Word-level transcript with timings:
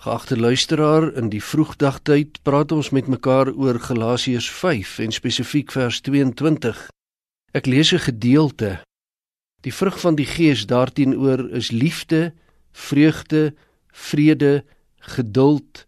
Geagte 0.00 0.38
luisteraar, 0.40 1.12
in 1.12 1.26
die 1.28 1.42
vroegdagtyd 1.44 2.38
praat 2.42 2.72
ons 2.72 2.88
met 2.88 3.04
mekaar 3.12 3.50
oor 3.52 3.76
Galasiërs 3.84 4.46
5 4.48 4.94
en 5.04 5.12
spesifiek 5.12 5.74
vers 5.76 5.98
22. 6.06 6.78
Ek 7.52 7.66
lees 7.68 7.92
'n 7.92 8.06
gedeelte. 8.08 8.80
Die 9.60 9.74
vrug 9.74 10.00
van 10.00 10.14
die 10.14 10.24
Gees 10.24 10.64
daarteenoor 10.66 11.50
is 11.50 11.70
liefde, 11.70 12.32
vreugde, 12.72 13.54
vrede, 13.92 14.64
geduld 14.96 15.86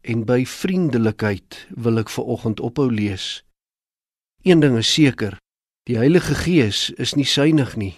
en 0.00 0.24
by 0.24 0.46
vriendelikheid 0.46 1.66
wil 1.76 1.98
ek 1.98 2.08
veraloggend 2.08 2.60
ophou 2.60 2.92
lees. 2.92 3.44
Een 4.42 4.60
ding 4.60 4.76
is 4.76 4.92
seker, 4.92 5.36
die 5.84 5.96
Heilige 5.96 6.34
Gees 6.34 6.90
is 6.90 7.14
nie 7.14 7.28
suinig 7.28 7.76
nie. 7.76 7.94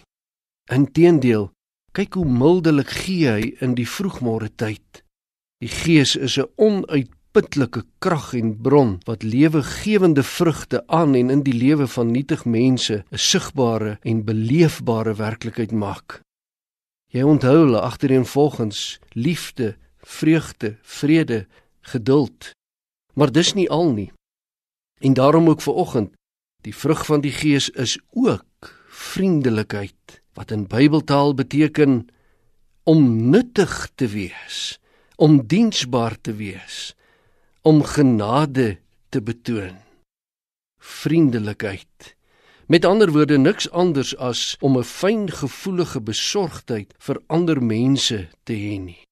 Inteendeel, 0.67 1.53
kyk 1.93 2.15
hoe 2.15 2.27
mildelik 2.27 2.91
gee 2.91 3.29
hy 3.31 3.55
in 3.61 3.75
die 3.75 3.87
vroegmôre 3.87 4.51
tyd. 4.57 5.07
Die 5.59 5.69
Gees 5.69 6.15
is 6.17 6.39
'n 6.39 6.47
onuitputlike 6.55 7.83
krag 7.99 8.35
en 8.35 8.61
bron 8.63 9.01
wat 9.09 9.23
lewegewende 9.23 10.23
vrugte 10.23 10.87
aan 10.87 11.15
en 11.15 11.31
in 11.31 11.43
die 11.43 11.53
lewe 11.53 11.87
van 11.87 12.11
nietig 12.11 12.45
mense 12.45 13.05
'n 13.11 13.19
sigbare 13.19 13.99
en 14.03 14.25
beleefbare 14.25 15.15
werklikheid 15.15 15.73
maak. 15.73 16.21
Jy 17.11 17.23
onthou 17.23 17.57
hulle 17.65 17.81
agtereenvolgens 17.81 19.01
liefde, 19.09 19.77
vreugde, 19.99 20.79
vrede, 20.83 21.47
geduld. 21.81 22.51
Maar 23.15 23.33
dis 23.33 23.53
nie 23.55 23.71
al 23.71 23.93
nie. 23.93 24.13
En 25.01 25.15
daarom 25.15 25.49
ook 25.49 25.61
vir 25.61 25.75
oggend, 25.75 26.13
die 26.63 26.75
vrug 26.75 27.07
van 27.07 27.21
die 27.21 27.33
Gees 27.33 27.71
is 27.71 27.99
ook 28.11 28.47
vriendelikheid 28.89 30.23
wat 30.35 30.51
in 30.51 30.67
Bybeltaal 30.67 31.35
beteken 31.35 32.07
om 32.83 33.31
nuttig 33.31 33.91
te 33.95 34.07
wees 34.07 34.79
om 35.19 35.41
diensbaar 35.47 36.15
te 36.21 36.33
wees, 36.39 36.95
om 37.67 37.83
genade 37.83 38.79
te 39.11 39.23
betoon. 39.23 39.75
Vriendelikheid. 40.79 42.15
Met 42.67 42.85
ander 42.85 43.11
woorde 43.11 43.39
niks 43.39 43.67
anders 43.71 44.17
as 44.17 44.57
om 44.61 44.79
'n 44.79 44.85
fyngevoelige 44.85 46.01
besorgdheid 46.01 46.95
vir 46.99 47.21
ander 47.27 47.63
mense 47.63 48.29
te 48.43 48.53
hê 48.53 48.79
nie. 48.81 49.03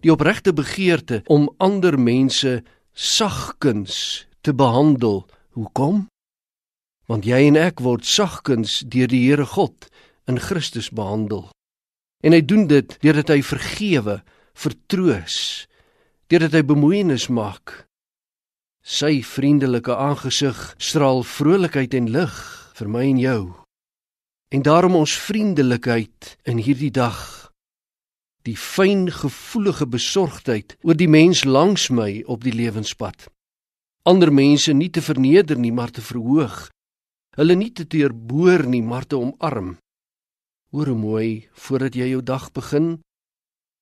Die 0.00 0.12
opregte 0.12 0.52
begeerte 0.52 1.22
om 1.26 1.54
ander 1.56 1.98
mense 1.98 2.62
sagkens 2.92 4.26
te 4.40 4.54
behandel. 4.54 5.26
Hoekom? 5.50 6.06
Want 7.06 7.24
jy 7.24 7.46
en 7.46 7.56
ek 7.56 7.80
word 7.80 8.04
sagkens 8.04 8.82
deur 8.86 9.08
die 9.08 9.28
Here 9.28 9.46
God 9.46 9.88
in 10.26 10.38
Christus 10.38 10.90
behandel. 10.90 11.48
En 12.22 12.32
hy 12.32 12.44
doen 12.44 12.66
dit 12.66 12.96
deurdat 13.00 13.28
hy 13.28 13.42
vergewe 13.42 14.22
vertroos 14.58 15.66
deurdat 16.28 16.56
hy 16.58 16.64
bemoeienis 16.66 17.28
maak. 17.32 17.84
Sy 18.82 19.20
vriendelike 19.24 19.94
aangesig 19.94 20.58
straal 20.82 21.22
vrolikheid 21.24 21.94
en 21.98 22.10
lig 22.12 22.36
vir 22.78 22.90
my 22.90 23.04
en 23.06 23.20
jou. 23.22 23.42
En 24.52 24.64
daarom 24.64 24.96
ons 24.96 25.14
vriendelikheid 25.28 26.36
in 26.48 26.60
hierdie 26.64 26.92
dag 26.94 27.18
die 28.48 28.56
fyn 28.56 29.10
gevoelige 29.12 29.86
besorgdheid 29.92 30.76
oor 30.86 30.96
die 30.96 31.10
mens 31.10 31.44
langs 31.44 31.88
my 31.92 32.22
op 32.24 32.46
die 32.46 32.54
lewenspad. 32.56 33.26
Ander 34.08 34.32
mense 34.32 34.72
nie 34.72 34.88
te 34.88 35.02
verneder 35.04 35.58
nie, 35.60 35.72
maar 35.72 35.92
te 35.92 36.00
verhoog. 36.00 36.70
Hulle 37.36 37.56
nie 37.58 37.72
te 37.76 37.84
teerboor 37.84 38.64
nie, 38.64 38.80
maar 38.82 39.04
te 39.04 39.18
omarm. 39.18 39.76
Hoor 40.72 40.94
mooi 40.96 41.48
voordat 41.52 41.98
jy 41.98 42.08
jou 42.14 42.22
dag 42.24 42.48
begin, 42.56 42.88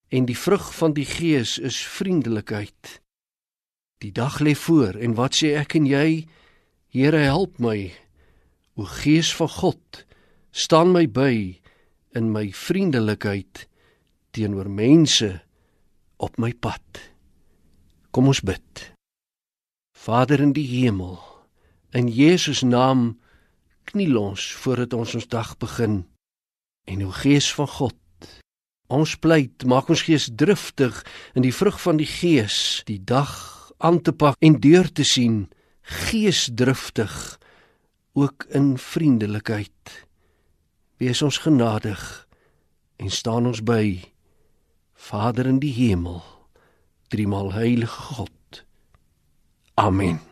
en 0.08 0.26
die 0.26 0.38
vrug 0.38 0.68
van 0.74 0.94
die 0.94 1.06
gees 1.06 1.58
is 1.58 1.78
vriendelikheid. 1.98 3.00
Die 4.04 4.12
dag 4.12 4.38
lê 4.40 4.54
voor 4.54 4.98
en 5.00 5.16
wat 5.18 5.38
sê 5.38 5.56
ek 5.58 5.78
en 5.78 5.86
jy? 5.88 6.26
Here 6.92 7.22
help 7.26 7.58
my. 7.58 7.90
O 8.76 8.84
Gees 8.84 9.32
van 9.34 9.48
God, 9.48 10.04
staan 10.52 10.92
my 10.92 11.06
by 11.08 11.56
in 12.16 12.30
my 12.32 12.50
vriendelikheid 12.52 13.66
teenoor 14.36 14.68
mense 14.68 15.30
op 16.20 16.36
my 16.40 16.52
pad. 16.52 17.00
Kom 18.12 18.28
ons 18.28 18.42
bid. 18.44 18.92
Vader 19.96 20.40
in 20.44 20.52
die 20.56 20.66
hemel, 20.68 21.16
in 21.96 22.08
Jesus 22.12 22.62
naam 22.62 23.16
kniel 23.88 24.18
ons 24.20 24.44
voordat 24.60 24.92
ons 24.96 25.16
ons 25.16 25.28
dag 25.32 25.56
begin. 25.60 26.04
En 26.86 27.02
o 27.04 27.10
Gees 27.16 27.48
van 27.56 27.68
God, 27.68 27.96
Ons 28.86 29.16
pleit, 29.18 29.64
maak 29.66 29.88
ons 29.90 30.04
gees 30.06 30.28
driftig 30.38 31.02
in 31.34 31.42
die 31.42 31.54
vrug 31.54 31.78
van 31.82 31.98
die 31.98 32.08
gees, 32.08 32.82
die 32.86 33.00
dag 33.02 33.32
aan 33.78 34.00
te 34.02 34.12
pak 34.12 34.38
en 34.40 34.60
deur 34.62 34.86
te 34.92 35.04
sien, 35.04 35.48
geesdriftig 35.82 37.38
ook 38.16 38.46
in 38.54 38.76
vriendelikheid. 38.78 40.06
Wees 40.96 41.22
ons 41.22 41.38
genadig 41.44 42.00
en 42.96 43.10
staan 43.10 43.46
ons 43.46 43.60
by 43.60 44.00
Vader 44.94 45.46
in 45.50 45.58
die 45.60 45.74
hemel, 45.74 46.22
driemaal 47.12 47.52
heilige 47.52 48.00
God. 48.16 48.64
Amen. 49.74 50.22